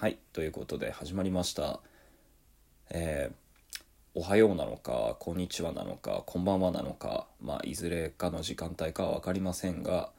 [0.00, 1.80] はいということで始まりました。
[2.88, 3.34] えー
[4.14, 10.10] おはようなのかこんにちはなのかこんばんはなのかまあいずれかの時間帯かは分かりませんが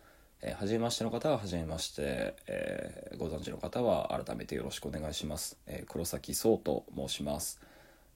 [0.44, 7.60] えー、初めましての方は初めまして、えーご存知の方は改めてよろしくお願いします、えー黒崎壮と申します、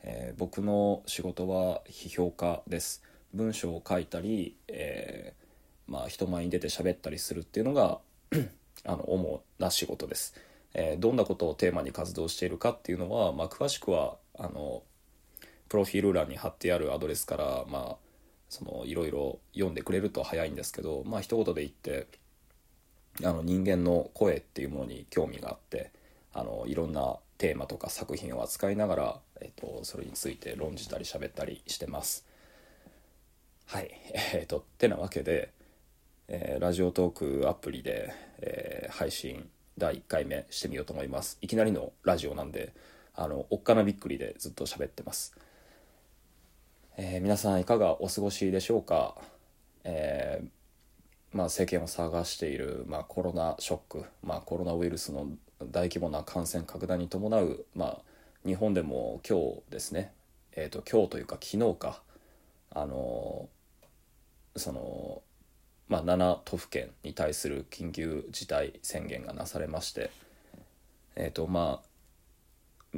[0.03, 3.01] えー僕の仕事は批評家です。
[3.33, 7.99] 文章を書いたり、えーまあ、人前に出て喋ったりするっていうのが
[8.85, 10.35] あの主な仕事です、
[10.77, 14.83] えーどんなことをテーマに活動しているかっていうのは、まあ、詳しくはあの
[15.69, 17.97] プロフィール欄に貼ってあるアドレスから、ま、
[18.49, 22.07] そのいろいろ読んでくれると早いんですけど、まあ一言で言って
[23.23, 25.91] あの人間の声っていうものに興味があって
[26.33, 32.25] あのいろんなテーマとか作品を扱いながら、えっと、それについて論じたり喋ったりしてます。
[33.67, 33.89] はい、
[34.33, 35.51] えっとってなわけで、
[36.27, 41.37] えーラジオトークアプリで、えー配信第1回目してみようと思います。
[41.41, 42.73] いきなりのラジオなんで
[43.13, 45.35] あのおっかなびっくりでずっと喋ってます。
[46.97, 49.15] えー皆さんいかがお過ごしでしょうか、
[49.83, 55.27] えーまあ、世間を探している、まあ、コロナショック、まあ、コロナウイルスの
[55.61, 58.01] 大規模な感染拡大に伴う、まあ、
[58.45, 60.13] 日本でも今日ですね、
[60.53, 62.01] えー、と今日というか昨日か。
[62.77, 63.47] あの
[64.57, 65.21] その、
[65.87, 70.11] まあ、7都府県に対する緊急事態宣言がなされまして
[71.15, 72.97] えっ、とまあ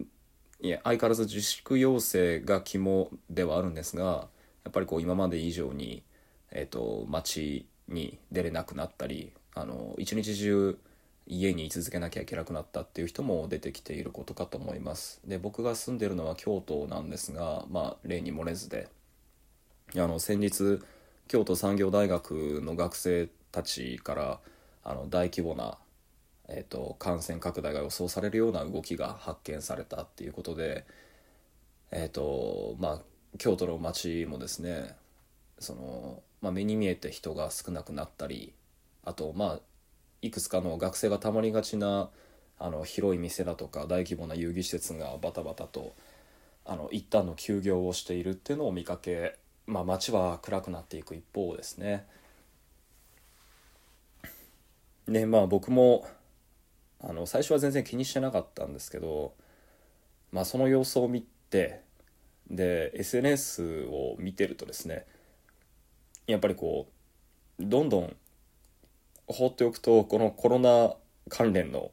[0.60, 4.28] いや相変わらず自粛要請が肝ではあるんですが
[4.64, 6.04] やっぱりこう今まで以上に、
[6.52, 10.78] えー、と街に出れなくなったりあの一日中
[11.28, 15.20] 家に居続けなきゃいけなくなったっていう人も出てきていることかと思います。
[15.26, 18.88] で僕が住んでるのは京都なんですが、まあ、例に漏れずで
[19.96, 20.80] あの先日
[21.28, 24.40] 京都産業大学の学生たちから
[24.84, 25.78] あの大規模な
[26.50, 30.86] えー、と感染拡大が予想されるような動きが発見されたっていうことで、
[31.92, 33.02] えーとまあ、
[33.38, 34.96] 京都の街もですね
[35.60, 38.54] その、まあ、目に見えて人が少なくなったり
[39.04, 39.60] あとまあ
[40.22, 42.10] いくつかの学生がたまりがちな
[42.60, 45.96] あの広い店だとか大規模な遊戯施設がバタバタと
[46.66, 52.08] あの一旦の休業をしているっていうのを見かけ、まあ、街は暗くなっていく一方ですね。
[55.08, 56.08] でまあ僕も
[57.00, 59.34] あの最初は全然気にしてなかったんですけど、
[60.32, 61.82] まあ、その様子を見て
[62.50, 65.06] で SNS を見てるとですね
[66.26, 66.88] やっぱりこ
[67.60, 68.16] うどんどん
[69.28, 70.96] 放っておくとこのコロナ
[71.30, 71.92] 関連の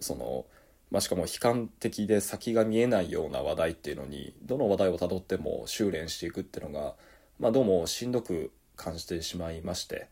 [0.00, 0.46] その、
[0.90, 6.94] まあ、しかも悲観的で先が見えないような話題っていうのにどの話題をたどっても修練していくっていうのが、
[7.38, 10.08] まあ、どうもしんどく感じてしまいまして。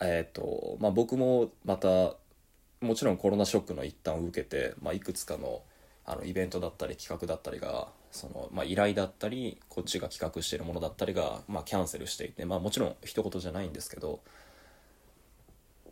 [0.00, 2.14] えっ、とまあ僕もまた
[2.80, 5.62] もちろんコロナショックの一端を受けて、まあ、いくつかの
[6.04, 14.20] あのイベントだったり企画だったりがその、まあ、依頼だったりこっちが企画しているものだったりが、まあ、キャンセルしていて、まあ、もちろん一言じゃないんですけど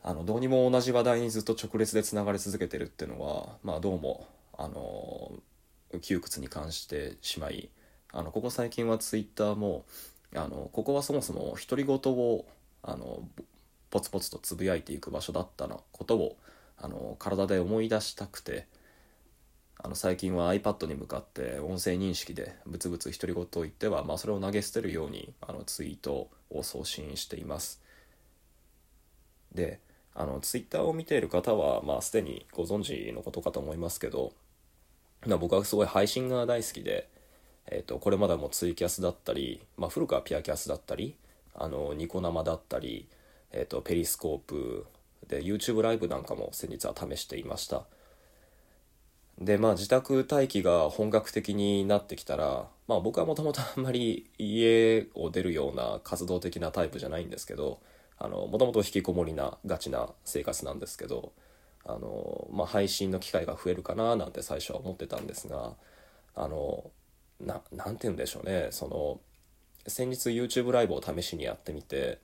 [0.06, 5.32] あのどうにも同じ話題にずっと直列でつながり続けてるっていうのは、まあ、どうもあの
[6.00, 7.70] 窮屈に感じてしまい
[8.12, 9.84] あのここ最近はツイッターも
[10.32, 12.46] あのここはそもそも独り言を
[12.84, 13.28] あの
[13.90, 16.36] ポツポツとつぶやいていく場所だったのことを
[16.78, 18.68] あの体で思い出したくて
[19.82, 27.82] あの最近は iPad に向かって音声認識でブツブツ独り言を言っては、まあ、それを投げ捨てるようにあのツイートを送信しています。
[29.52, 29.80] で
[30.18, 34.32] あのツイッターを見ている方は、まあ、すでにご存知のことかと思いますけど、
[35.26, 37.08] まあ、僕はすごい配信が大好きで、
[37.66, 41.16] えー、とこれまでもツイキャスだったり、まあ、古くはピアキャスだったり
[41.54, 43.06] あのニコ生だったり、
[43.52, 44.86] えー、とペリスコープ
[45.28, 47.84] で YouTube ライブなんかも先日は試していました。
[49.38, 57.78] でまあ自宅待機が本格的になってきたらまあ僕はもともとあんまり家を出るような活動的なタイプじゃないんですけど
[58.20, 61.32] もともと引きこもりなガチな生活なんですけど
[61.84, 65.74] あの、まあ、配信の機会が増えるかななんて最初は思ってたんですが
[66.34, 66.90] あの
[67.40, 68.68] ななんて言うんでしょうね。
[68.70, 69.20] その
[69.86, 72.18] 先日 YouTube ライブを試しにやってみて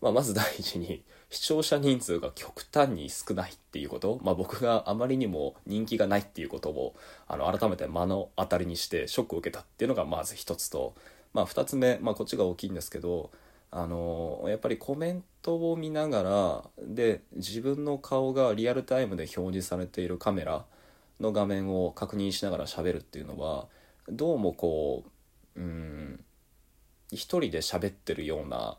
[0.00, 6.94] まあ、まず第一に視聴者人数が極端に少ないっていうこと、まあ、僕があまりにも人気がないっていうことを
[7.26, 10.94] あの改めて目の当たりにしてショックを受けたっていうのがまず一つと、
[11.34, 13.30] まあ、二つ目、まあ、こっちが大きいんですけど
[13.70, 20.64] あのやっぱりコメントを見ながらで自分の顔がリアルタイムで表示されているカメラ
[21.20, 23.66] の画面を確認しながら喋るっていうのは
[24.08, 25.04] どうもこ
[25.56, 26.24] ううん
[27.10, 28.76] 一人で喋ってるような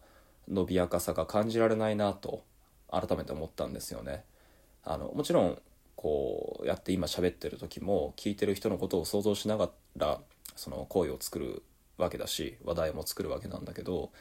[0.48, 2.44] 伸びやかさが感じられないなと
[2.92, 4.24] 改めて思ったんですよね。
[4.84, 5.62] あのもちろん
[5.96, 10.20] こうやって今喋ってる時も聞いてる人のことを想像しながら
[10.56, 11.64] その声を作る
[11.98, 14.12] わけだし話題も作るわけなんだけど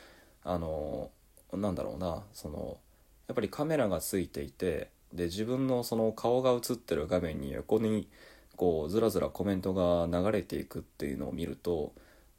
[0.49, 1.11] あの
[1.53, 2.79] なんだろうなその
[3.27, 8.09] やっぱりカメラがついていてで自分のその顔が映ってる画面に横に
[8.57, 11.93] こうずらずらコメントが流れていくっていうのを見ると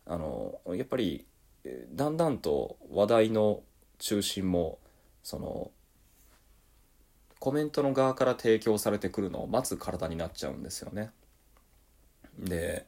[0.07, 1.25] あのやっぱり
[1.93, 3.61] だんだんと話題の
[3.99, 4.79] 中心も
[5.21, 5.69] その
[7.37, 11.11] コメントの側から提供されてくるのを待つ体になっちゃうんですよね。
[12.39, 12.87] で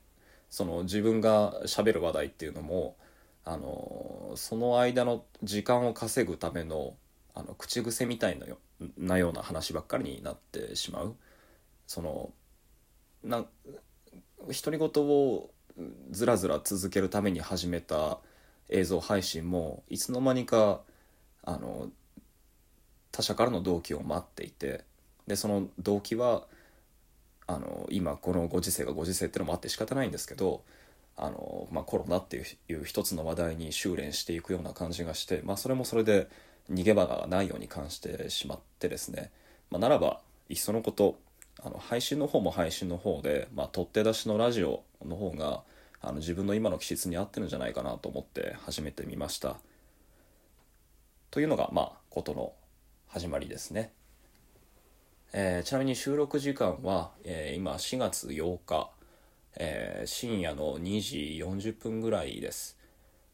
[0.49, 2.95] その自分がしゃべる話題っていうのも
[3.43, 6.95] あのその間の時間を稼ぐための
[7.33, 8.57] あの口癖みたいなよ
[8.97, 11.15] なような話ばっかりになってしまう。
[11.87, 12.31] その
[13.23, 13.45] な
[14.47, 15.49] 独り言を
[16.11, 18.19] ずらずら続けるために始めた
[18.69, 20.81] 映像配信もいつの間にか
[21.43, 21.89] あの
[23.11, 24.83] 他者からの動機を待っていて
[25.27, 26.47] でその動機は
[27.47, 30.63] あの今このご時世がご時世ってのもあって仕方ないんですけど
[31.21, 36.27] あの、まあ、コロナっていう一つの話題に修練していくような感じがして、まあ、それもそれで
[36.71, 39.31] 逃げ場がないように感じてしまってですね、
[39.69, 40.19] まあ、ならば
[40.49, 41.17] いっそのこと
[41.63, 45.61] あの配信の方も配信の方で、まあ、取っ手出しのラジオの方が
[46.01, 49.57] あの自分の今の気質に合ってるんじゃないかなと思って始めてみました。
[51.29, 52.53] というのがまあことの
[53.07, 53.91] 始まりですね。
[55.33, 58.89] えー、ちなみに収録時間は、えー、今4月8日、
[59.55, 62.77] えー、深夜の2時40分ぐらいです。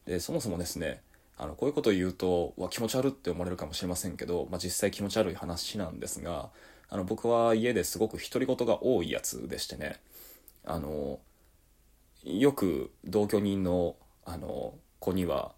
[0.05, 1.01] でそもそもですね
[1.37, 6.49] あのこういうことを言うとわ気持ち悪って思われるかもしれませんけど、まあ、実際気持ち悪い話なんですが
[6.89, 9.99] あの僕は家ですごく独り言が多いやつでしてね
[10.65, 11.19] あの
[12.23, 15.53] よく同居人のあの子には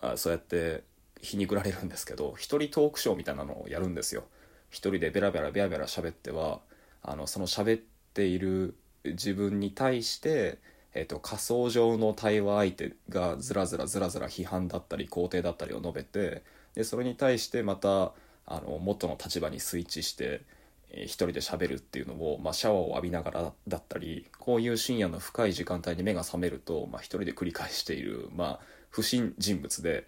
[0.00, 0.84] あそうやって
[1.20, 4.24] 皮肉られるんですけど一人トークショーみたいなのをやるんですよ
[4.70, 6.60] 一人でベラベラベラベラ喋っては
[7.02, 7.82] あのその喋っ
[8.14, 10.58] ている自分に対して、
[10.94, 16.42] えーと、仮想上の対話相手がずらずらずらずら批判だったり肯定だったりを述べて
[16.74, 18.12] でそれに対してまた
[18.46, 20.42] あの元の立場にスイッチして
[20.90, 28.60] えー、一人で喋るっていうのを、まあ、シャワーを浴びながらだったりこういう深夜の深い時間帯に目が覚めると、まあ、一人で繰り返している、まあ、
[28.90, 30.06] 不審人物で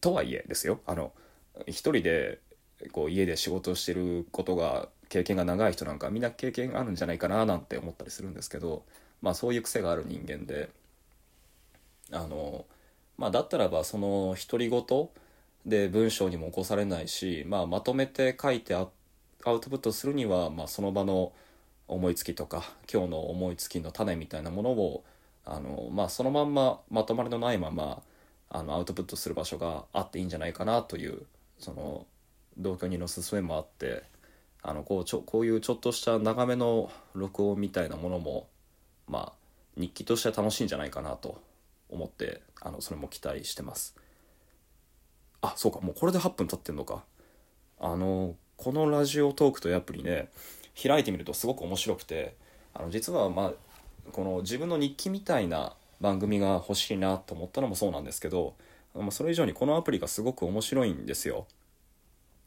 [0.00, 0.80] とはいえですよ。
[0.86, 1.12] あの
[1.66, 2.40] 一人で
[2.92, 8.82] こう家で仕事をしてることが経験が長い人なんかみんな経験あるんじゃないかななんて思ったりするんですけど、
[9.22, 10.70] まあ、そういう癖がある人間で
[12.10, 12.64] あの、
[13.16, 15.08] まあ、だったらばその独り言
[15.66, 18.88] で文章にも起こされないし、まあ、まとめて書いてあ
[19.44, 21.32] アウトプットするには、まあ、その場の
[21.86, 25.04] 思いつきとか今日の思いつきの種みたいなものを
[25.44, 28.02] あの、まあ、そのまんままとまりのないまま
[28.50, 31.22] あのアウトプットする場所があっていいんじゃないかなという
[31.60, 32.04] その
[32.58, 34.12] 同居人の勧めもあって
[34.66, 38.48] あのこうちょこういうちょっとした長めの録音みたいなものも
[39.06, 39.32] まあ
[39.76, 41.42] 日記としては楽しいんじゃないかなと
[41.90, 43.94] 思ってあのそれも期待してます。
[45.42, 47.04] あそうかもうこれで8分経ってんのか。
[47.78, 50.30] あのこのラジオトークというアプリね
[50.82, 52.34] 開いてみるとすごく面白くて
[52.72, 53.52] あの実はまあ
[54.12, 58.54] この自分の日記みたいな番組が欲しいなと思ったのもそうなんですけど
[59.10, 61.46] それ以上にこのアプリがすごく面白いんですよ。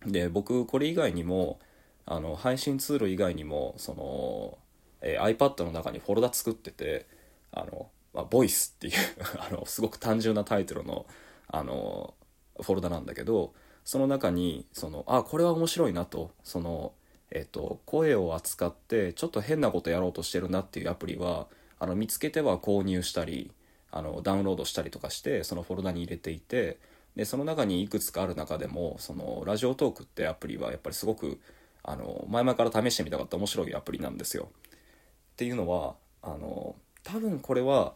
[0.05, 1.59] で僕これ以外にも
[2.09, 4.57] あの配信ツール以外にもその、
[5.01, 7.05] えー、iPad の中にフォルダ作ってて
[7.51, 8.93] あの、まあ、ボイスっていう
[9.37, 11.05] あのすごく単純なタイトルの
[11.49, 12.13] あの
[12.61, 13.53] フォルダなんだけど
[13.83, 16.93] その中にそのあこれは面白いなとその、
[17.29, 23.51] えっと、声を扱ってちょっと変なことやろうとしてるなっていうアプリはあの見つけては購入したり
[23.91, 26.79] あのダウンロードしたりとかしてそのフォルダに入れていて
[27.15, 31.39] でその中にいくつかある中でもそのラジオトークってアプリはやっぱりすごく
[31.87, 34.49] あの前々から試してみたかった面白いアプリなんですよ。
[34.51, 37.93] っていうのはあの多分これは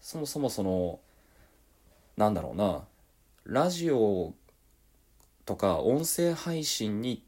[0.00, 0.98] そもそもその
[2.16, 2.84] なんだろうな
[3.44, 4.32] ラジオ
[5.44, 7.22] とか音声配信に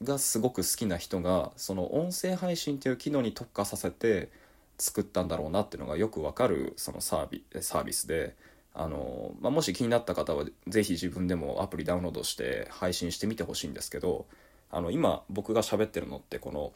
[0.00, 4.30] がすごく好きな人がその音声配信っていう機能に特化させて
[4.78, 8.36] 作ったんだろうなっていうのがよくわかるそのサービサービスで
[8.74, 14.26] あの、まあ、もし気になった方は是非自分でもアプリダウンロードして配信してみてほしいんですけど
[14.76, 16.74] あの今僕が喋ってるのってこの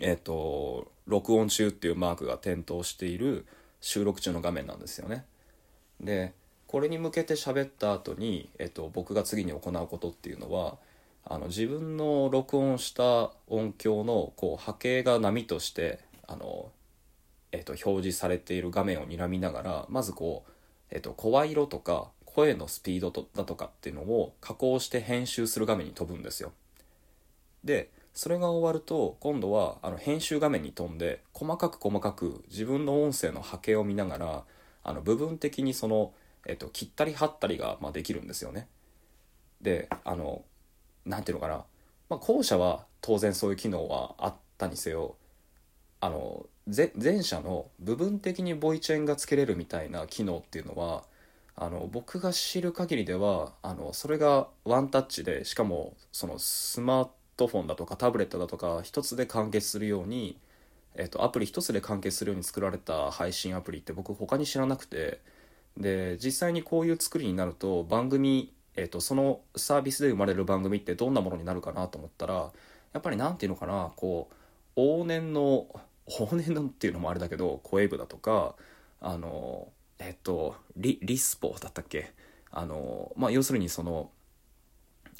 [0.00, 3.44] えっ、ー、と録音中っていうマークが点灯している
[3.82, 5.26] 収録中の画面なんですよね。
[6.00, 6.32] で
[6.66, 10.78] これに向けて喋った後に、えっと、僕が次に行うことっていうのは
[11.26, 16.72] あの自分の録音した音響のこう波形が波としてあの、
[17.52, 20.50] えっと、表示されている画面を睨みながらまずこう、
[20.90, 26.52] えっと、声色とか声のスピードとだとかっていうのを加工して編集する画面に飛ぶんですよ。
[27.64, 34.44] でそれが終わると今度はあの編集画面に飛んで細かく細かく自分の音声の波形を見ながら
[34.84, 36.12] あの部分的にその、
[36.46, 38.68] えっと、切ったり貼ったりが、まあ、できるんですよね。
[39.60, 40.44] であの
[41.04, 41.64] なんていうのかな、
[42.08, 45.16] まあ、後者は当然そういう機能はあったにせよ
[46.00, 51.04] あの前者の部分的にボイチェンがつけれるみたいな機能っていうのは
[51.56, 60.38] あの僕が知る限りではあのそれがワンタッチでしかもそのスマートトフォンだとかタブレットだとか一つで完結するように、
[60.94, 65.20] えっと、アプリ一つで完結するように作られた配信アプリって僕他に知らなくて
[65.76, 72.52] で実際にこういう作りになると番組、えっと、そのサービスで生まれる番組ってどんなものになるかなと思ったら
[72.92, 74.28] やっぱり何て言うのかなこ
[74.76, 75.66] う往年の
[76.06, 78.54] 往年のっていうのもあれだけど声部だとか
[79.00, 82.12] あのえっとリリスポだったっけ？
[82.52, 84.10] あのまあ要するにその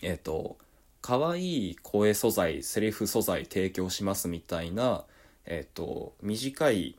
[0.02, 0.56] えっと
[1.06, 5.04] 可愛い声素材セリフ素材提供しますみたいな
[5.44, 6.96] えっと短い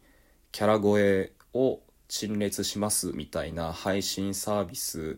[0.51, 5.17] キャラ声を陳列しますみたいな配信サービス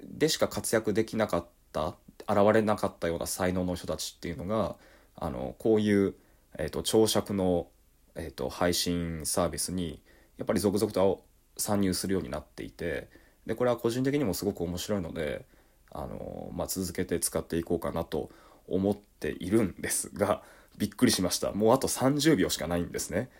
[0.00, 1.96] でしか活躍できなかった
[2.28, 4.76] 現れなかったような才能の人たちっていうのが
[5.16, 6.14] あのこういう、
[6.56, 7.66] えーと、長尺の、
[8.14, 10.00] えーと配信サービスに
[10.36, 11.24] やっぱり続々と
[11.56, 13.08] 参入するようになっていて
[13.44, 15.44] でこれは個人的にもすごく面白いので
[15.90, 18.30] あの、まあ、続けて使っていこうかなと
[18.68, 20.42] 思っているんですが
[20.76, 23.30] びっくりしましたもうあと30秒しかないんですね。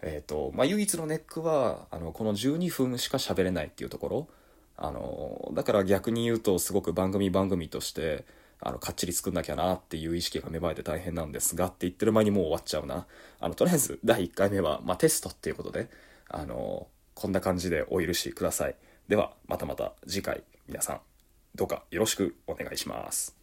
[0.00, 4.28] えーとまあ、唯一のネックはあのこの12分しか喋れないっていうところ
[4.76, 8.24] あのだから逆に言うとすごく番組番組として
[8.60, 13.06] あのかっちり作んなきゃなっていう意識が芽生えて大変なんですがって言ってる前にもう終わっちゃうな
[13.40, 15.90] あのとりあえず第1回目は、まあ、テストっていうことで
[16.28, 16.86] あの
[17.18, 18.76] こんな感じでお許しください。
[19.08, 21.00] では、またまた次回、皆さん、
[21.54, 23.37] どうかよろしくお願いします。